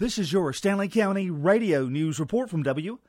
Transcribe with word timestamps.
This 0.00 0.16
is 0.16 0.32
your 0.32 0.50
Stanly 0.52 0.90
County 0.90 1.28
Radio 1.28 1.84
News 1.84 2.18
Report 2.18 2.48
from 2.48 2.64
WSPC 2.64 3.00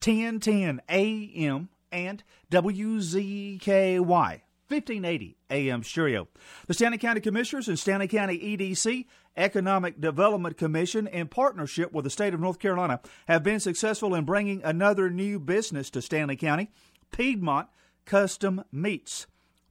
1010 0.00 0.80
AM 0.88 1.68
and 1.90 2.22
WZKY 2.52 3.98
1580 3.98 5.36
AM 5.50 5.82
stereo. 5.82 6.28
The 6.68 6.74
Stanly 6.74 7.00
County 7.00 7.20
Commissioners 7.20 7.66
and 7.66 7.76
Stanly 7.76 8.08
County 8.08 8.38
EDC 8.38 9.06
Economic 9.36 10.00
Development 10.00 10.56
Commission, 10.56 11.08
in 11.08 11.26
partnership 11.26 11.92
with 11.92 12.04
the 12.04 12.10
state 12.10 12.32
of 12.32 12.38
North 12.38 12.60
Carolina, 12.60 13.00
have 13.26 13.42
been 13.42 13.58
successful 13.58 14.14
in 14.14 14.24
bringing 14.24 14.62
another 14.62 15.10
new 15.10 15.40
business 15.40 15.90
to 15.90 15.98
Stanly 15.98 16.38
County 16.38 16.70
Piedmont 17.10 17.66
Custom 18.04 18.62
Meats. 18.70 19.26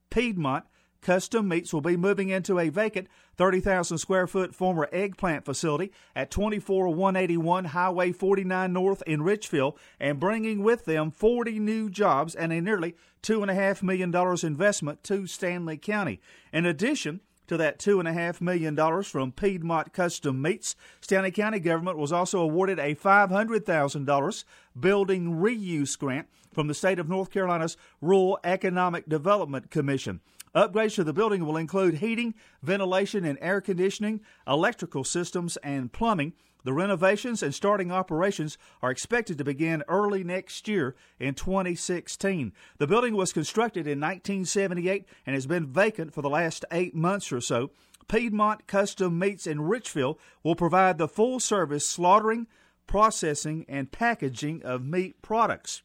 Piedmont 0.10 0.66
Custom 1.04 1.48
Meats 1.48 1.74
will 1.74 1.82
be 1.82 1.98
moving 1.98 2.30
into 2.30 2.58
a 2.58 2.70
vacant 2.70 3.08
30,000 3.36 3.98
square 3.98 4.26
foot 4.26 4.56
former 4.56 4.90
eggplant 4.92 5.46
facility 5.46 5.92
at 6.16 6.32
24181 6.32 7.66
Highway 7.66 8.12
49 8.12 8.74
North 8.74 9.04
in 9.06 9.22
Richfield 9.22 9.78
and 10.00 10.20
bringing 10.20 10.64
with 10.64 10.86
them 10.86 11.12
40 11.12 11.60
new 11.60 11.90
jobs 11.90 12.34
and 12.34 12.52
a 12.52 12.62
nearly 12.62 12.96
$2.5 13.22 13.84
million 13.84 14.16
investment 14.44 15.04
to 15.04 15.24
Stanly 15.24 15.80
County. 15.80 16.20
In 16.52 16.66
addition, 16.66 17.22
to 17.48 17.58
that 17.58 17.78
$2.5 17.78 18.42
million 18.42 19.04
from 19.04 19.32
Piedmont 19.32 19.94
Custom 19.94 20.42
Meats. 20.42 20.76
Stanly 21.02 21.34
County 21.34 21.60
government 21.60 21.98
was 21.98 22.12
also 22.12 22.40
awarded 22.40 22.80
a 22.80 22.96
$500,000 22.96 24.44
building 24.80 25.40
reuse 25.40 26.00
grant 26.00 26.28
from 26.54 26.68
the 26.68 26.74
state 26.74 27.00
of 27.00 27.10
North 27.10 27.32
Carolina's 27.32 27.78
Rural 28.02 28.40
Economic 28.44 29.10
Development 29.10 29.70
Commission. 29.70 30.22
Upgrades 30.56 30.96
to 30.96 31.04
the 31.04 31.14
building 31.14 31.46
will 31.46 31.58
include 31.58 31.96
heating, 31.96 32.36
ventilation, 32.62 33.26
and 33.26 33.40
air 33.42 33.60
conditioning, 33.60 34.22
electrical 34.48 35.04
systems, 35.04 35.58
and 35.58 35.92
plumbing. 35.92 36.34
The 36.64 36.74
renovations 36.74 37.44
and 37.44 37.54
starting 37.54 37.92
operations 37.92 38.58
are 38.82 38.92
expected 38.92 39.38
to 39.38 39.44
begin 39.44 39.84
early 39.88 40.24
next 40.24 40.68
year 40.68 40.96
in 41.20 41.34
2016. 41.34 42.54
The 42.78 42.88
building 42.88 43.16
was 43.16 43.34
constructed 43.34 43.88
in 43.88 44.00
1978 44.00 45.06
and 45.26 45.34
has 45.34 45.46
been 45.46 45.68
vacant 45.68 46.14
for 46.14 46.22
the 46.22 46.30
last 46.30 46.64
eight 46.72 46.96
months 46.96 47.32
or 47.32 47.42
so. 47.42 47.72
Piedmont 48.08 48.68
Custom 48.68 49.18
Meats 49.18 49.48
in 49.48 49.62
Richfield 49.62 50.20
will 50.44 50.56
provide 50.56 50.98
the 50.98 51.08
full 51.08 51.40
service 51.40 51.86
slaughtering, 51.86 52.48
processing, 52.88 53.66
and 53.68 53.92
packaging 53.92 54.62
of 54.64 54.86
meat 54.86 55.22
products. 55.22 55.82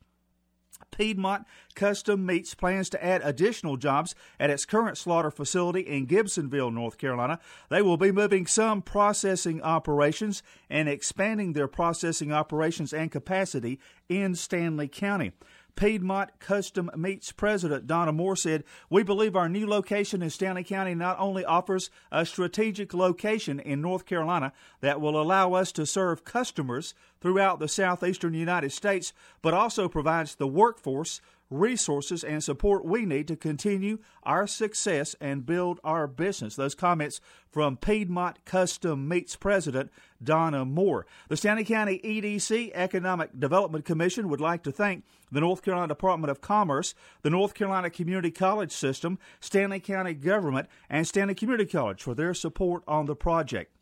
Piedmont 0.91 1.47
Custom 1.75 2.27
Meats 2.27 2.55
plans 2.55 2.91
to 2.91 3.05
add 3.05 3.21
additional 3.25 3.77
jobs 3.77 4.15
at 4.41 4.51
its 4.51 4.65
current 4.65 4.99
slaughter 4.99 5.31
facility 5.31 5.81
in 5.81 6.07
Gibsonville, 6.07 6.73
North 6.73 6.99
Carolina. 6.99 7.39
They 7.69 7.83
will 7.83 7.97
be 7.97 8.13
moving 8.13 8.47
some 8.47 8.83
processing 8.83 9.63
operations 9.63 10.43
and 10.69 10.89
expanding 10.89 11.53
their 11.53 11.69
processing 11.69 12.33
operations 12.33 12.93
and 12.93 13.13
capacity 13.13 13.79
in 14.09 14.33
Stanly 14.33 14.91
County. 14.91 15.33
Piedmont 15.79 16.41
Custom 16.41 16.91
Meats 16.97 17.31
President 17.31 17.87
Donna 17.87 18.11
Moore 18.11 18.35
said, 18.35 18.65
We 18.91 19.05
believe 19.05 19.37
our 19.37 19.49
new 19.49 19.65
location 19.65 20.23
in 20.23 20.29
Stanly 20.29 20.67
County 20.67 20.93
not 20.93 21.17
only 21.21 21.45
offers 21.45 21.89
a 22.11 22.27
strategic 22.27 22.93
location 22.93 23.61
in 23.61 23.81
North 23.81 24.05
Carolina 24.05 24.53
that 24.81 25.01
will 25.01 25.21
allow 25.21 25.53
us 25.53 25.71
to 25.73 25.87
serve 25.87 26.25
customers 26.25 26.95
throughout 27.21 27.61
the 27.61 27.69
southeastern 27.69 28.35
United 28.35 28.73
States, 28.73 29.13
but 29.41 29.55
also 29.55 29.89
provides 29.89 30.35
the 30.35 30.49
workforce 30.49 31.21
resources 31.51 32.23
and 32.23 32.43
support 32.43 32.85
we 32.85 33.05
need 33.05 33.29
to 33.29 33.37
continue 33.37 33.99
our 34.23 34.47
success 34.47 35.15
and 35.21 35.47
build 35.47 35.81
our 35.83 36.07
business. 36.07 36.57
Those 36.57 36.75
comments 36.75 37.21
from 37.51 37.77
Piedmont 37.77 38.45
Custom 38.45 39.09
Meats 39.09 39.37
President 39.37 39.91
Donna 40.23 40.65
Moore. 40.65 41.07
The 41.29 41.37
Stanly 41.37 41.67
County 41.67 42.01
EDC 42.05 42.73
Economic 42.75 43.39
Development 43.39 43.85
Commission 43.85 44.29
would 44.29 44.41
like 44.41 44.63
to 44.65 44.73
thank 44.73 45.05
the 45.31 45.41
North 45.41 45.63
Carolina 45.63 45.89
Department 45.89 46.31
of 46.31 46.41
Commerce, 46.41 46.95
the 47.23 47.31
North 47.31 47.55
Carolina 47.55 47.91
Community 47.91 48.31
College 48.31 48.73
System, 48.73 49.19
Stanly 49.41 49.83
County 49.83 50.15
Government, 50.15 50.69
and 50.89 51.07
Stanly 51.07 51.37
Community 51.37 51.71
College 51.71 52.03
for 52.03 52.15
their 52.15 52.35
support 52.35 52.83
on 52.87 53.07
the 53.07 53.17
project. 53.17 53.73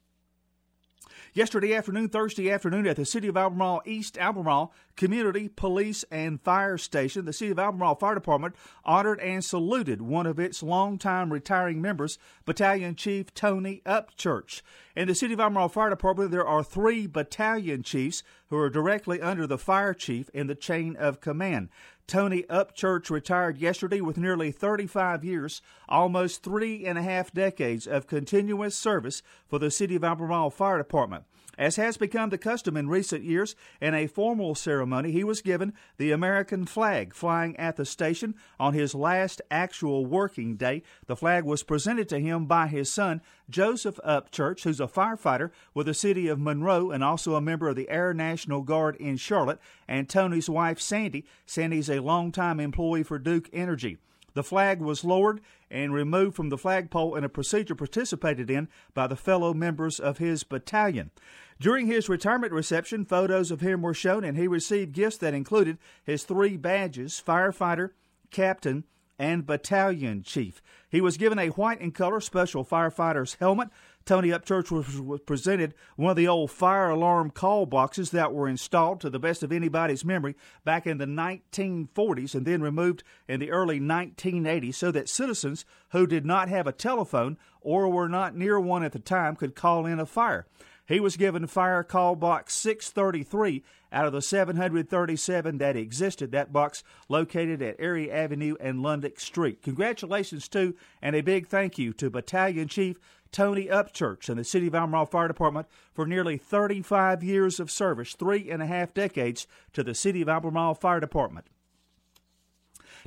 Yesterday 1.33 1.75
afternoon, 1.75 2.09
Thursday 2.09 2.51
afternoon, 2.51 2.87
at 2.87 2.97
the 2.97 3.05
City 3.05 3.29
of 3.29 3.37
Albemarle 3.37 3.83
East 3.85 4.17
Albemarle 4.19 4.73
Community 4.97 5.49
Police 5.49 6.05
and 6.11 6.41
Fire 6.41 6.79
Station, 6.79 7.25
the 7.25 7.33
City 7.33 7.51
of 7.51 7.59
Albemarle 7.59 7.97
Fire 7.97 8.15
Department 8.15 8.55
honored 8.85 9.21
and 9.21 9.45
saluted 9.45 10.01
one 10.01 10.27
of 10.27 10.39
its 10.39 10.63
longtime 10.63 11.33
retiring 11.33 11.83
members, 11.83 12.19
Battalion 12.45 12.95
Chief 12.95 13.33
Tony 13.35 13.83
Upchurch. 13.85 14.63
In 14.95 15.09
the 15.09 15.15
City 15.15 15.35
of 15.35 15.41
Albemarle 15.41 15.69
Fire 15.69 15.91
Department, 15.91 16.31
there 16.31 16.47
are 16.47 16.65
three 16.65 17.07
battalion 17.07 17.83
chiefs 17.83 18.23
who 18.49 18.57
are 18.57 18.71
directly 18.71 19.21
under 19.21 19.47
the 19.47 19.59
fire 19.59 19.95
chief 19.95 20.29
in 20.31 20.47
the 20.47 20.55
chain 20.55 20.97
of 20.97 21.21
command. 21.21 21.69
Tony 22.07 22.45
Upchurch 22.45 23.11
retired 23.11 23.59
yesterday 23.59 24.01
with 24.01 24.17
nearly 24.17 24.53
35 24.53 25.25
years, 25.25 25.61
almost 25.89 26.43
three 26.43 26.87
and 26.87 26.97
a 26.97 27.03
half 27.03 27.33
decades 27.33 27.87
of 27.87 28.07
continuous 28.07 28.77
service 28.77 29.23
for 29.49 29.59
the 29.59 29.71
City 29.71 29.97
of 29.97 30.05
Albemarle 30.05 30.51
Fire 30.51 30.79
Department. 30.79 31.25
As 31.59 31.77
has 31.77 31.97
become 31.97 32.31
the 32.31 32.39
custom 32.39 32.77
in 32.77 32.89
recent 32.89 33.25
years, 33.25 33.57
in 33.81 33.95
a 33.95 34.07
formal 34.07 34.55
ceremony, 34.55 35.11
he 35.11 35.25
was 35.25 35.41
given 35.41 35.73
the 35.97 36.13
American 36.13 36.67
flag 36.67 37.15
flying 37.15 37.57
at 37.57 37.77
the 37.77 37.87
station 37.87 38.35
on 38.61 38.75
his 38.75 38.95
last 38.95 39.41
actual 39.51 40.05
working 40.05 40.57
day. 40.57 40.83
The 41.07 41.17
flag 41.17 41.45
was 41.45 41.63
presented 41.63 42.09
to 42.11 42.19
him 42.19 42.47
by 42.47 42.67
his 42.67 42.93
son, 42.93 43.23
Joseph 43.49 43.99
Upchurch, 44.05 44.65
who's 44.65 44.81
a 44.81 44.87
firefighter 44.87 45.51
with 45.73 45.87
the 45.87 45.95
city 45.95 46.29
of 46.29 46.39
Monroe 46.39 46.91
and 46.91 47.03
also 47.03 47.37
a 47.37 47.41
member 47.41 47.69
of 47.69 47.77
the 47.77 47.89
Air 47.89 48.13
National 48.13 48.63
Guard 48.63 48.97
in 48.97 49.17
Charlotte, 49.17 49.61
and 49.89 50.09
Tony's 50.09 50.51
wife, 50.51 50.81
Sandy. 50.81 51.25
Sandy's 51.47 51.89
a 51.89 52.01
longtime 52.01 52.61
employee 52.61 53.03
for 53.03 53.19
Duke 53.19 53.49
Energy. 53.53 53.99
The 54.37 54.45
flag 54.45 54.83
was 54.83 55.03
lowered 55.03 55.41
and 55.71 55.95
removed 55.95 56.37
from 56.37 56.51
the 56.51 56.59
flagpole 56.59 57.15
in 57.15 57.25
a 57.25 57.29
procedure 57.31 57.75
participated 57.75 58.51
in 58.51 58.69
by 58.93 59.07
the 59.07 59.17
fellow 59.17 59.55
members 59.55 59.99
of 59.99 60.19
his 60.19 60.45
battalion. 60.45 61.11
During 61.59 61.87
his 61.87 62.11
retirement 62.11 62.53
reception, 62.53 63.07
photos 63.07 63.51
of 63.51 63.63
him 63.63 63.81
were 63.81 63.95
shown, 63.95 64.25
and 64.25 64.37
he 64.37 64.47
received 64.47 64.93
gifts 64.93 65.17
that 65.17 65.33
included 65.33 65.79
his 66.05 66.25
three 66.25 66.59
badges 66.59 67.23
firefighter, 67.27 67.93
captain, 68.31 68.85
and 69.19 69.47
battalion 69.47 70.23
chief. 70.23 70.61
He 70.91 71.01
was 71.01 71.17
given 71.17 71.39
a 71.39 71.49
white 71.49 71.81
and 71.81 71.95
color 71.95 72.21
special 72.21 72.63
firefighter's 72.63 73.39
helmet. 73.41 73.71
Tony 74.07 74.29
Upchurch 74.29 74.71
was 74.71 75.21
presented 75.23 75.75
one 75.97 76.13
of 76.13 76.17
the 76.17 76.29
old 76.29 76.53
fire 76.53 76.91
alarm 76.91 77.29
call 77.29 77.67
boxes 77.67 78.13
that 78.13 78.33
were 78.33 78.49
installed 78.49 79.01
to 79.01 79.11
the 79.11 79.19
best 79.19 79.43
of 79.43 79.51
anybody's 79.51 80.05
memory 80.05 80.37
back 80.65 80.87
in 80.87 80.99
the 80.99 81.07
1940s 81.07 82.33
and 82.33 82.47
then 82.47 82.63
removed 82.63 83.03
in 83.29 83.41
the 83.41 83.51
early 83.51 83.81
1980s 83.81 84.77
so 84.77 84.93
that 84.93 85.09
citizens 85.09 85.65
who 85.91 86.07
did 86.07 86.25
not 86.25 86.49
have 86.49 86.69
a 86.69 86.73
telephone 86.73 87.37
or 87.61 87.89
were 87.89 88.09
not 88.09 88.37
near 88.37 88.61
one 88.61 88.85
at 88.85 88.93
the 88.93 89.01
time 89.01 89.35
could 89.35 89.57
call 89.57 89.85
in 89.85 89.99
a 89.99 90.07
fire. 90.07 90.47
He 90.87 91.01
was 91.01 91.17
given 91.17 91.49
fire 91.49 91.83
call 91.83 92.15
box 92.15 92.55
633 92.55 93.65
out 93.93 94.07
of 94.07 94.13
the 94.13 94.23
737 94.23 95.59
that 95.59 95.77
existed. 95.77 96.31
That 96.31 96.53
box 96.53 96.85
located 97.09 97.61
at 97.61 97.81
Erie 97.81 98.11
Avenue 98.11 98.55
and 98.61 98.79
Lundick 98.79 99.19
Street. 99.19 99.63
Congratulations 99.63 100.47
to 100.51 100.77
and 101.03 101.17
a 101.17 101.23
big 101.23 101.49
thank 101.49 101.77
you 101.77 101.93
to 101.95 102.09
Battalion 102.09 102.69
Chief 102.69 103.01
Tony 103.37 103.67
Upchurch 103.67 104.31
and 104.31 104.39
the 104.39 104.45
City 104.45 104.69
of 104.69 104.75
Albemarle 104.75 105.05
Fire 105.05 105.29
Department 105.29 105.67
for 105.93 106.07
nearly 106.07 106.39
35 106.39 107.23
years 107.23 107.61
of 107.61 107.71
service, 107.71 108.15
three 108.15 108.51
and 108.51 108.63
a 108.63 108.67
half 108.67 108.95
decades 108.95 109.47
to 109.75 109.85
the 109.85 109.95
City 109.95 110.23
of 110.23 110.29
Albemarle 110.31 110.75
Fire 110.75 111.01
Department. 111.01 111.45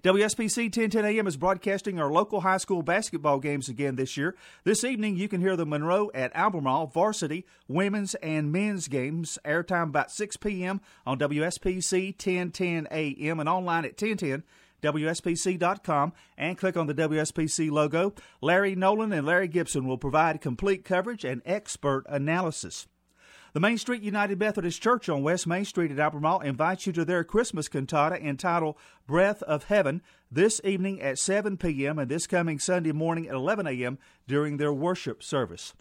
WSPC 0.04 0.66
1010 0.66 1.04
AM 1.04 1.26
is 1.26 1.36
broadcasting 1.36 2.00
our 2.00 2.12
local 2.12 2.42
high 2.42 2.58
school 2.58 2.84
basketball 2.84 3.40
games 3.40 3.70
again 3.70 3.96
this 3.96 4.18
year. 4.18 4.36
This 4.66 4.84
evening, 4.84 5.18
you 5.18 5.28
can 5.28 5.42
hear 5.42 5.56
the 5.56 5.66
Monroe 5.66 6.12
at 6.14 6.32
Albemarle 6.36 6.86
varsity 6.86 7.48
women's 7.68 8.14
and 8.14 8.52
men's 8.52 8.88
games. 8.88 9.40
Airtime 9.44 9.90
about 9.90 10.12
6 10.12 10.38
p.m. 10.38 10.80
on 11.08 11.18
WSPC 11.18 12.14
1010 12.24 12.88
AM 12.92 13.40
and 13.40 13.50
online 13.50 13.84
at 13.84 14.00
1010 14.00 14.44
WSPC.com 14.82 16.14
and 16.38 16.58
click 16.58 16.78
on 16.78 16.88
the 16.88 16.94
WSPC 16.94 17.72
logo. 17.72 18.14
Larry 18.42 18.76
Nolan 18.76 19.14
and 19.14 19.26
Larry 19.26 19.48
Gibson 19.48 19.86
will 19.86 19.98
provide 19.98 20.42
complete 20.42 20.84
coverage 20.86 21.24
and 21.24 21.42
expert 21.46 22.06
analysis. 22.08 22.88
The 23.54 23.60
Main 23.60 23.80
Street 23.80 24.04
United 24.04 24.38
Methodist 24.38 24.80
Church 24.80 25.10
on 25.10 25.24
West 25.24 25.48
Main 25.48 25.66
Street 25.66 25.90
at 25.92 25.98
Albemarle 25.98 26.42
invites 26.42 26.86
you 26.86 26.94
to 26.94 27.04
their 27.04 27.24
Christmas 27.24 27.68
cantata 27.68 28.24
entitled 28.24 28.76
Breath 29.08 29.42
of 29.44 29.64
Heaven 29.64 30.04
this 30.32 30.62
evening 30.64 31.02
at 31.02 31.18
7 31.18 31.58
p.m. 31.58 31.98
and 31.98 32.12
this 32.12 32.28
coming 32.28 32.60
Sunday 32.60 32.92
morning 32.92 33.28
at 33.28 33.34
11 33.34 33.66
a.m. 33.66 33.98
during 34.28 34.58
their 34.58 34.72
worship 34.72 35.24
service. 35.24 35.74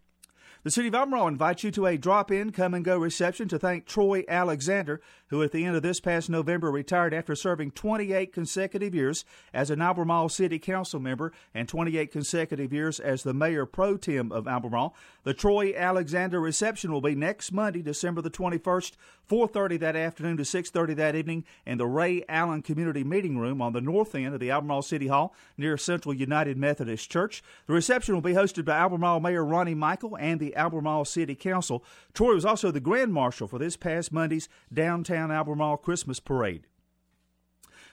The 0.65 0.73
City 0.73 0.89
of 0.89 0.95
Albemarle 0.97 1.29
invites 1.29 1.63
you 1.63 1.71
to 1.71 1.87
a 1.87 1.97
drop 1.97 2.33
in, 2.33 2.51
come 2.51 2.75
and 2.75 2.85
go 2.85 2.99
reception 2.99 3.47
to 3.49 3.61
thank 3.61 3.87
Troy 3.87 4.25
Alexander, 4.27 5.01
who 5.29 5.41
at 5.41 5.53
the 5.53 5.65
end 5.65 5.77
of 5.77 5.83
this 5.83 6.01
past 6.01 6.29
November 6.29 6.69
retired 6.69 7.15
after 7.15 7.37
serving 7.37 7.71
28 7.71 8.33
consecutive 8.33 8.93
years 8.93 9.25
as 9.55 9.71
an 9.71 9.81
Albemarle 9.81 10.29
City 10.29 10.59
Council 10.59 10.99
member 10.99 11.33
and 11.55 11.69
28 11.69 12.11
consecutive 12.11 12.73
years 12.73 12.99
as 12.99 13.23
the 13.23 13.33
Mayor 13.33 13.67
Pro 13.67 13.97
Tem 13.97 14.33
of 14.33 14.49
Albemarle. 14.49 14.97
The 15.23 15.33
Troy 15.33 15.75
Alexander 15.77 16.41
reception 16.41 16.91
will 16.91 17.01
be 17.01 17.15
next 17.15 17.53
Monday, 17.53 17.81
December 17.81 18.21
the 18.21 18.31
21st, 18.31 18.95
4.30 19.31 19.79
that 19.81 19.95
afternoon 19.95 20.39
to 20.39 20.43
6.30 20.43 20.97
that 20.97 21.15
evening 21.15 21.45
in 21.67 21.79
the 21.79 21.87
Ray 21.87 22.25
Allen 22.29 22.63
Community 22.63 23.05
Meeting 23.05 23.39
Room 23.39 23.61
on 23.61 23.75
the 23.75 23.81
north 23.81 24.15
end 24.15 24.35
of 24.35 24.41
the 24.41 24.51
Albemarle 24.51 24.83
City 24.83 25.07
Hall 25.07 25.35
near 25.57 25.77
Central 25.77 26.15
United 26.15 26.57
Methodist 26.57 27.11
Church. 27.11 27.43
The 27.67 27.75
reception 27.75 28.15
will 28.15 28.23
be 28.23 28.33
hosted 28.33 28.65
by 28.65 28.79
Albemarle 28.79 29.21
Mayor 29.21 29.45
Ronnie 29.45 29.75
Michael 29.75 30.17
and 30.17 30.41
the 30.41 30.48
Albemarle 30.55 31.05
City 31.05 31.35
Council. 31.35 31.85
Troy 32.15 32.35
was 32.35 32.45
also 32.45 32.71
the 32.71 32.81
Grand 32.81 33.13
Marshal 33.13 33.49
for 33.49 33.59
this 33.59 33.77
past 33.77 34.13
Monday's 34.13 34.49
downtown 34.73 35.31
Albemarle 35.31 35.77
Christmas 35.77 36.21
Parade. 36.21 36.67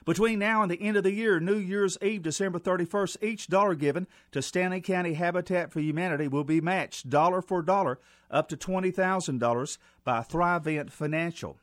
Between 0.04 0.38
now 0.38 0.62
and 0.62 0.70
the 0.70 0.80
end 0.80 0.96
of 0.96 1.02
the 1.02 1.12
year, 1.12 1.40
New 1.40 1.56
Year's 1.56 1.98
Eve, 2.00 2.22
December 2.22 2.60
31st, 2.60 3.22
each 3.24 3.48
dollar 3.48 3.74
given 3.74 4.06
to 4.30 4.38
Stanly 4.38 4.82
County 4.82 5.14
Habitat 5.14 5.72
for 5.72 5.80
Humanity 5.80 6.28
will 6.28 6.44
be 6.44 6.60
matched 6.60 7.10
dollar 7.10 7.42
for 7.42 7.60
dollar 7.60 7.98
up 8.30 8.48
to 8.50 8.56
$20,000 8.56 9.78
by 10.04 10.20
Thrivent 10.20 10.92
Financial. 10.92 11.58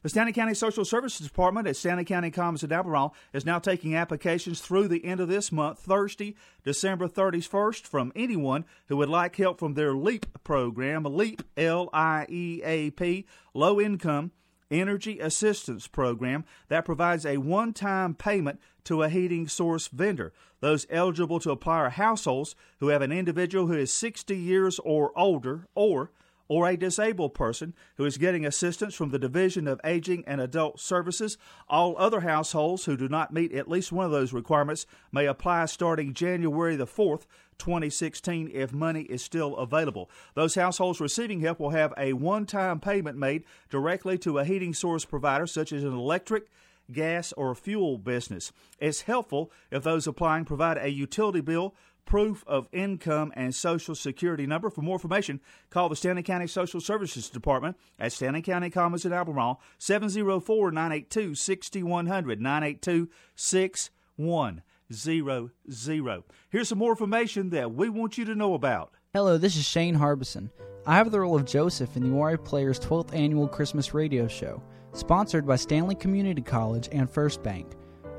The 0.00 0.08
Stanly 0.08 0.32
County 0.32 0.54
Social 0.54 0.84
Services 0.84 1.26
Department 1.26 1.66
at 1.66 1.74
Stanly 1.74 2.06
County 2.06 2.30
Commons 2.30 2.62
at 2.62 2.70
Albemarle 2.70 3.16
is 3.32 3.44
now 3.44 3.58
taking 3.58 3.96
applications 3.96 4.60
through 4.60 4.86
the 4.86 5.04
end 5.04 5.18
of 5.18 5.26
this 5.26 5.50
month, 5.50 5.80
Thursday, 5.80 6.36
December 6.62 7.08
31st, 7.08 7.82
from 7.84 8.12
anyone 8.14 8.64
who 8.86 8.96
would 8.96 9.08
like 9.08 9.34
help 9.34 9.58
from 9.58 9.74
their 9.74 9.94
LEAP 9.94 10.44
program, 10.44 11.02
LEAP, 11.02 11.42
L 11.56 11.90
I 11.92 12.26
E 12.28 12.62
A 12.64 12.90
P, 12.92 13.26
low 13.54 13.80
income 13.80 14.30
energy 14.70 15.18
assistance 15.18 15.88
program 15.88 16.44
that 16.68 16.84
provides 16.84 17.26
a 17.26 17.38
one 17.38 17.72
time 17.72 18.14
payment 18.14 18.60
to 18.84 19.02
a 19.02 19.08
heating 19.08 19.48
source 19.48 19.88
vendor. 19.88 20.32
Those 20.60 20.86
eligible 20.90 21.40
to 21.40 21.50
apply 21.50 21.76
are 21.76 21.90
households 21.90 22.54
who 22.78 22.88
have 22.88 23.02
an 23.02 23.10
individual 23.10 23.66
who 23.66 23.74
is 23.74 23.92
60 23.92 24.36
years 24.36 24.78
or 24.78 25.10
older 25.18 25.66
or 25.74 26.12
or 26.48 26.66
a 26.66 26.76
disabled 26.76 27.34
person 27.34 27.74
who 27.96 28.04
is 28.04 28.18
getting 28.18 28.44
assistance 28.44 28.94
from 28.94 29.10
the 29.10 29.18
Division 29.18 29.68
of 29.68 29.80
Aging 29.84 30.24
and 30.26 30.40
Adult 30.40 30.80
Services. 30.80 31.36
All 31.68 31.94
other 31.98 32.20
households 32.20 32.86
who 32.86 32.96
do 32.96 33.08
not 33.08 33.32
meet 33.32 33.52
at 33.52 33.68
least 33.68 33.92
one 33.92 34.06
of 34.06 34.12
those 34.12 34.32
requirements 34.32 34.86
may 35.12 35.26
apply 35.26 35.66
starting 35.66 36.14
January 36.14 36.76
the 36.76 36.86
4th. 36.86 37.26
2016 37.58 38.50
if 38.54 38.72
money 38.72 39.02
is 39.02 39.22
still 39.22 39.56
available. 39.56 40.08
Those 40.34 40.54
households 40.54 41.00
receiving 41.00 41.40
help 41.40 41.58
will 41.58 41.70
have 41.70 41.92
a 41.98 42.12
one 42.12 42.46
time 42.46 42.80
payment 42.80 43.18
made 43.18 43.44
directly 43.68 44.16
to 44.18 44.38
a 44.38 44.44
heating 44.44 44.72
source 44.72 45.04
provider, 45.04 45.46
such 45.46 45.72
as 45.72 45.82
an 45.82 45.92
electric, 45.92 46.46
gas, 46.92 47.32
or 47.32 47.54
fuel 47.54 47.98
business. 47.98 48.52
It's 48.78 49.02
helpful 49.02 49.50
if 49.70 49.82
those 49.82 50.06
applying 50.06 50.44
provide 50.44 50.78
a 50.78 50.88
utility 50.88 51.40
bill 51.40 51.74
proof 52.08 52.42
of 52.46 52.68
income 52.72 53.32
and 53.36 53.54
social 53.54 53.94
security 53.94 54.46
number. 54.46 54.70
For 54.70 54.80
more 54.80 54.96
information, 54.96 55.40
call 55.68 55.90
the 55.90 55.94
Stanly 55.94 56.24
County 56.24 56.46
Social 56.46 56.80
Services 56.80 57.28
Department 57.28 57.76
at 57.98 58.12
Stanly 58.12 58.42
County 58.42 58.70
Commons 58.70 59.04
in 59.04 59.12
Albemarle, 59.12 59.60
704 59.78 60.72
982 60.72 61.34
6100 61.34 62.40
982 62.40 63.10
6100. 63.36 66.32
Here's 66.48 66.68
some 66.68 66.78
more 66.78 66.92
information 66.92 67.50
that 67.50 67.74
we 67.74 67.90
want 67.90 68.16
you 68.16 68.24
to 68.24 68.34
know 68.34 68.54
about. 68.54 68.94
Hello, 69.12 69.36
this 69.36 69.56
is 69.56 69.66
Shane 69.66 69.94
Harbison. 69.94 70.50
I 70.86 70.96
have 70.96 71.10
the 71.10 71.20
role 71.20 71.36
of 71.36 71.44
Joseph 71.44 71.94
in 71.94 72.02
the 72.02 72.08
Uwharrie 72.08 72.42
Players 72.42 72.80
12th 72.80 73.14
Annual 73.14 73.48
Christmas 73.48 73.92
Radio 73.92 74.26
Show, 74.26 74.62
sponsored 74.94 75.46
by 75.46 75.56
Stanly 75.56 76.00
Community 76.00 76.40
College 76.40 76.88
and 76.90 77.10
First 77.10 77.42
Bank. 77.42 77.66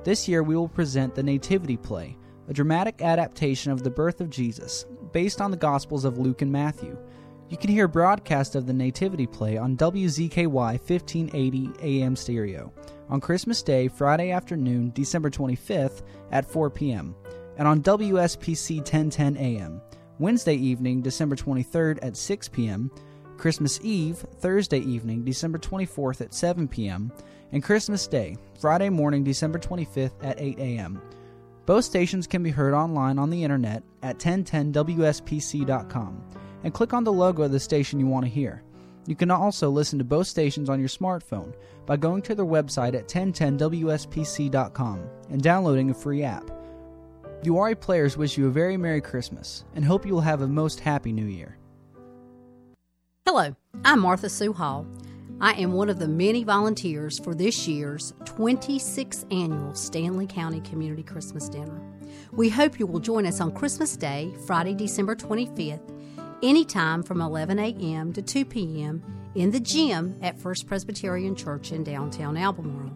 This 0.03 0.27
year 0.27 0.43
we 0.43 0.55
will 0.55 0.67
present 0.67 1.15
the 1.15 1.23
Nativity 1.23 1.75
Play 1.75 2.15
a 2.49 2.53
dramatic 2.53 3.01
adaptation 3.03 3.71
of 3.71 3.83
the 3.83 3.91
birth 3.91 4.19
of 4.19 4.29
Jesus, 4.29 4.85
based 5.13 5.39
on 5.39 5.51
the 5.51 5.57
Gospels 5.57 6.03
of 6.03 6.17
Luke 6.17 6.41
and 6.41 6.51
Matthew. 6.51 6.97
You 7.47 7.57
can 7.57 7.69
hear 7.69 7.85
a 7.85 7.89
broadcast 7.89 8.55
of 8.55 8.65
the 8.65 8.73
Nativity 8.73 9.27
play 9.27 9.57
on 9.57 9.77
WZKY 9.77 10.51
1580 10.51 11.69
AM 11.81 12.15
stereo 12.15 12.73
on 13.07 13.21
Christmas 13.21 13.61
Day, 13.61 13.87
Friday 13.87 14.31
afternoon, 14.31 14.91
December 14.95 15.29
25th 15.29 16.01
at 16.31 16.49
4 16.49 16.71
p.m., 16.71 17.15
and 17.57 17.67
on 17.67 17.83
WSPC 17.83 18.77
1010 18.77 19.37
AM, 19.37 19.81
Wednesday 20.17 20.55
evening, 20.55 21.01
December 21.01 21.35
23rd 21.35 21.99
at 22.01 22.17
6 22.17 22.47
p.m., 22.49 22.89
Christmas 23.37 23.79
Eve, 23.83 24.17
Thursday 24.39 24.79
evening, 24.79 25.23
December 25.23 25.59
24th 25.59 26.21
at 26.21 26.33
7 26.33 26.67
p.m., 26.67 27.11
and 27.51 27.63
Christmas 27.63 28.07
Day, 28.07 28.37
Friday 28.59 28.89
morning, 28.89 29.23
December 29.23 29.59
25th 29.59 30.11
at 30.23 30.39
8 30.39 30.57
a.m. 30.59 31.01
Both 31.69 31.85
stations 31.85 32.25
can 32.25 32.41
be 32.41 32.49
heard 32.49 32.73
online 32.73 33.19
on 33.19 33.29
the 33.29 33.43
internet 33.43 33.83
at 34.01 34.17
1010wspc.com 34.17 36.23
and 36.63 36.73
click 36.73 36.93
on 36.93 37.03
the 37.03 37.13
logo 37.13 37.43
of 37.43 37.51
the 37.51 37.59
station 37.59 37.99
you 37.99 38.07
want 38.07 38.25
to 38.25 38.31
hear. 38.31 38.63
You 39.05 39.15
can 39.15 39.29
also 39.29 39.69
listen 39.69 39.99
to 39.99 40.03
both 40.03 40.25
stations 40.25 40.67
on 40.67 40.79
your 40.79 40.89
smartphone 40.89 41.53
by 41.85 41.95
going 41.95 42.23
to 42.23 42.33
their 42.33 42.43
website 42.43 42.95
at 42.95 43.07
1010wspc.com 43.07 45.09
and 45.29 45.43
downloading 45.43 45.91
a 45.91 45.93
free 45.93 46.23
app. 46.23 46.49
Uwharrie 47.43 47.79
players 47.79 48.17
wish 48.17 48.35
you 48.35 48.47
a 48.47 48.49
very 48.49 48.75
Merry 48.75 48.99
Christmas 48.99 49.63
and 49.75 49.85
hope 49.85 50.07
you 50.07 50.15
will 50.15 50.21
have 50.21 50.41
a 50.41 50.47
most 50.47 50.79
happy 50.79 51.11
New 51.11 51.27
Year. 51.27 51.55
Hello, 53.27 53.55
I'm 53.85 53.99
Martha 53.99 54.29
Sue 54.29 54.53
Hall. 54.53 54.87
I 55.41 55.53
am 55.53 55.71
one 55.71 55.87
of 55.89 55.99
the 55.99 56.07
many 56.09 56.43
volunteers 56.43 57.17
for 57.17 57.33
this 57.33 57.65
year's 57.65 58.11
26th 58.25 59.23
annual 59.31 59.71
Stanly 59.71 60.27
County 60.27 60.59
Community 60.59 61.01
Christmas 61.01 61.47
Dinner. 61.47 61.81
We 62.33 62.49
hope 62.49 62.77
you 62.77 62.85
will 62.85 62.99
join 62.99 63.25
us 63.25 63.39
on 63.39 63.53
Christmas 63.53 63.95
Day, 63.95 64.33
Friday, 64.45 64.73
December 64.73 65.15
25th, 65.15 65.79
anytime 66.43 67.03
from 67.03 67.21
11 67.21 67.57
a.m. 67.57 68.11
to 68.11 68.21
2 68.21 68.43
p.m. 68.43 69.01
in 69.33 69.51
the 69.51 69.61
gym 69.61 70.19
at 70.21 70.37
First 70.37 70.67
Presbyterian 70.67 71.37
Church 71.37 71.71
in 71.71 71.85
downtown 71.85 72.35
Albemarle. 72.35 72.91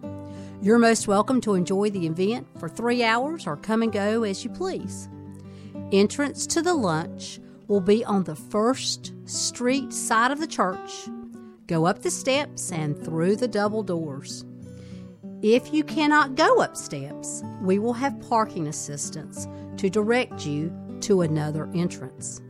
You're 0.60 0.78
most 0.78 1.08
welcome 1.08 1.40
to 1.42 1.54
enjoy 1.54 1.88
the 1.88 2.06
event 2.06 2.46
for 2.60 2.68
three 2.68 3.02
hours 3.02 3.46
or 3.46 3.56
come 3.56 3.80
and 3.80 3.90
go 3.90 4.22
as 4.22 4.44
you 4.44 4.50
please. 4.50 5.08
Entrance 5.92 6.46
to 6.48 6.60
the 6.60 6.74
lunch 6.74 7.40
will 7.68 7.80
be 7.80 8.04
on 8.04 8.24
the 8.24 8.36
First 8.36 9.14
Street 9.24 9.94
side 9.94 10.30
of 10.30 10.40
the 10.40 10.46
church 10.46 11.08
Go 11.66 11.86
up 11.86 12.02
the 12.02 12.10
steps 12.10 12.70
and 12.72 13.02
through 13.02 13.36
the 13.36 13.48
double 13.48 13.82
doors. 13.82 14.44
If 15.40 15.72
you 15.72 15.82
cannot 15.82 16.34
go 16.34 16.60
up 16.60 16.76
steps, 16.76 17.42
we 17.62 17.78
will 17.78 17.94
have 17.94 18.20
parking 18.28 18.66
assistance 18.66 19.48
to 19.78 19.88
direct 19.88 20.44
you 20.44 20.70
to 21.00 21.22
another 21.22 21.70
entrance. 21.74 22.42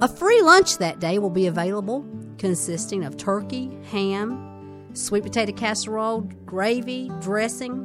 A 0.00 0.08
free 0.08 0.42
lunch 0.42 0.78
that 0.78 0.98
day 0.98 1.20
will 1.20 1.30
be 1.30 1.46
available, 1.46 2.04
consisting 2.38 3.04
of 3.04 3.16
turkey, 3.16 3.78
ham, 3.90 4.88
sweet 4.94 5.22
potato 5.22 5.52
casserole, 5.52 6.22
gravy, 6.44 7.10
dressing, 7.20 7.84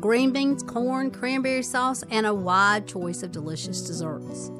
green 0.00 0.32
beans, 0.32 0.62
corn, 0.62 1.10
cranberry 1.10 1.62
sauce, 1.62 2.04
and 2.10 2.26
a 2.26 2.34
wide 2.34 2.86
choice 2.86 3.22
of 3.22 3.32
delicious 3.32 3.82
desserts. 3.82 4.50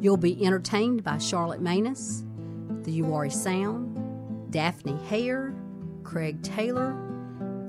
You'll 0.00 0.16
be 0.16 0.44
entertained 0.44 1.04
by 1.04 1.18
Charlotte 1.18 1.60
Manus, 1.60 2.24
the 2.82 3.00
Uwharrie 3.00 3.32
Sound, 3.32 3.97
Daphne 4.50 4.98
Hare, 5.08 5.54
Craig 6.04 6.42
Taylor, 6.42 6.90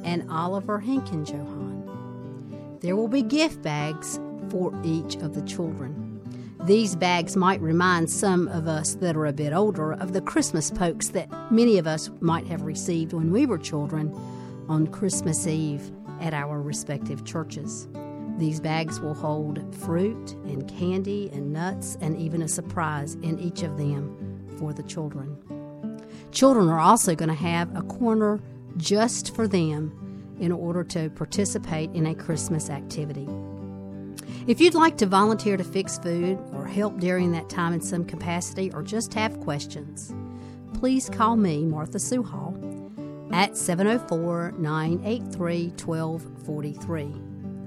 and 0.04 0.30
Oliver 0.30 0.80
Hinkenjohann. 0.80 2.82
There 2.82 2.96
will 2.96 3.08
be 3.08 3.22
gift 3.22 3.62
bags 3.62 4.20
for 4.50 4.74
each 4.84 5.16
of 5.18 5.34
the 5.34 5.42
children. 5.42 6.06
These 6.64 6.96
bags 6.96 7.36
might 7.36 7.62
remind 7.62 8.10
some 8.10 8.48
of 8.50 8.68
us 8.68 8.96
that 8.96 9.16
are 9.16 9.26
a 9.26 9.34
bit 9.34 9.54
older 9.54 9.94
of 9.94 10.14
the 10.14 10.22
Christmas 10.22 10.72
pokes 10.72 11.10
that 11.10 11.30
many 11.52 11.78
of 11.78 11.88
us 11.88 12.10
might 12.20 12.48
have 12.48 12.62
received 12.62 13.14
when 13.14 13.32
we 13.32 13.46
were 13.46 13.58
children 13.58 14.14
on 14.68 14.88
Christmas 14.88 15.48
Eve 15.48 15.92
at 16.22 16.34
our 16.34 16.62
respective 16.62 17.26
churches. 17.26 17.88
These 18.38 18.60
bags 18.60 19.00
will 19.00 19.14
hold 19.14 19.76
fruit 19.76 20.34
and 20.46 20.68
candy 20.70 21.30
and 21.34 21.52
nuts 21.52 21.98
and 22.02 22.16
even 22.18 22.42
a 22.42 22.48
surprise 22.48 23.16
in 23.16 23.40
each 23.40 23.64
of 23.64 23.78
them 23.78 24.48
for 24.58 24.72
the 24.72 24.84
children. 24.84 25.38
Children 26.32 26.70
are 26.70 26.80
also 26.80 27.16
going 27.16 27.30
to 27.30 27.36
have 27.36 27.76
a 27.76 27.82
corner 27.82 28.40
just 28.78 29.36
for 29.36 29.48
them 29.48 30.36
in 30.40 30.52
order 30.52 30.84
to 30.84 31.10
participate 31.12 31.92
in 31.92 32.06
a 32.06 32.16
Christmas 32.16 32.70
activity. 32.70 33.28
If 34.48 34.62
you'd 34.62 34.74
like 34.74 34.98
to 34.98 35.06
volunteer 35.06 35.58
to 35.58 35.64
fix 35.64 35.98
food 35.98 36.40
or 36.54 36.66
help 36.66 37.00
during 37.00 37.32
that 37.34 37.50
time 37.50 37.74
in 37.74 37.82
some 37.82 38.06
capacity 38.06 38.72
or 38.74 38.82
just 38.82 39.14
have 39.14 39.40
questions, 39.42 40.14
please 40.74 41.10
call 41.10 41.36
me, 41.36 41.66
Martha 41.66 42.00
Sue 42.00 42.24
Hall, 42.24 42.56
at 43.32 43.58
704 43.58 44.54
983 44.58 45.70
1243. 45.70 47.04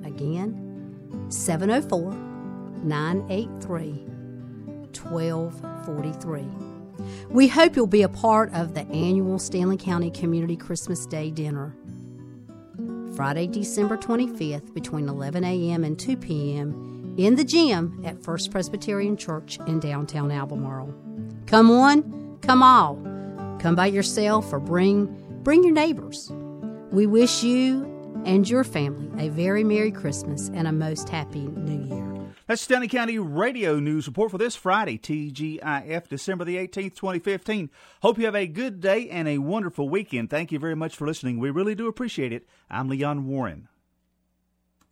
Again, 0.05 1.29
704 1.29 2.13
983 2.85 3.91
1243. 4.93 6.82
We 7.33 7.49
hope 7.49 7.77
you'll 7.77 7.87
be 7.87 8.03
a 8.03 8.11
part 8.11 8.53
of 8.53 8.75
the 8.75 8.83
annual 8.83 9.39
Stanly 9.39 9.81
County 9.81 10.11
Community 10.11 10.55
Christmas 10.55 11.07
Day 11.07 11.31
dinner. 11.31 11.75
Friday, 13.17 13.47
December 13.47 13.97
25th, 13.97 14.75
between 14.75 15.09
11 15.09 15.43
a.m. 15.43 15.83
and 15.83 15.99
2 15.99 16.19
p.m., 16.19 17.15
in 17.17 17.37
the 17.37 17.45
gym 17.45 18.03
at 18.05 18.23
First 18.23 18.51
Presbyterian 18.51 19.17
Church 19.17 19.59
in 19.67 19.81
downtown 19.81 20.31
Albemarle. 20.31 20.95
Come 21.47 21.71
one, 21.71 22.39
come 22.43 22.63
all. 22.63 22.97
Come 23.59 23.77
by 23.77 23.87
yourself 23.87 24.53
or 24.53 24.61
bring 24.61 25.07
bring 25.43 25.65
your 25.65 25.73
neighbors. 25.73 26.31
We 26.91 27.07
wish 27.07 27.43
you 27.43 28.23
and 28.27 28.47
your 28.47 28.63
family 28.63 29.27
a 29.27 29.31
very 29.31 29.65
Merry 29.65 29.91
Christmas 29.91 30.51
and 30.51 30.69
a 30.69 30.73
most 30.73 31.09
happy 31.09 31.47
New 31.47 31.95
Year. 31.95 32.12
That's 32.53 32.69
Stanly 32.69 32.91
County 32.91 33.19
Radio 33.19 33.81
News 33.81 34.07
Report 34.07 34.31
for 34.31 34.37
this 34.37 34.55
Friday, 34.55 34.99
TGIF, 34.99 36.07
December 36.07 36.45
the 36.45 36.57
18th, 36.57 36.95
2015. 36.97 37.71
Hope 38.03 38.19
you 38.19 38.27
have 38.27 38.35
a 38.35 38.47
good 38.47 38.79
day 38.79 39.09
and 39.09 39.27
a 39.27 39.39
wonderful 39.39 39.89
weekend. 39.89 40.29
Thank 40.29 40.53
you 40.53 40.59
very 40.59 40.77
much 40.77 40.95
for 40.95 41.07
listening. 41.07 41.39
We 41.39 41.49
really 41.49 41.75
do 41.75 41.89
appreciate 41.89 42.31
it. 42.31 42.47
I'm 42.69 42.91
Leon 42.91 43.27
Warren. 43.27 43.69